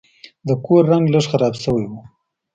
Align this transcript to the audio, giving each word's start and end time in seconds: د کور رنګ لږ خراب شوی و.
د 0.47 0.49
کور 0.65 0.83
رنګ 0.91 1.05
لږ 1.13 1.25
خراب 1.31 1.53
شوی 1.63 1.85
و. 1.91 1.93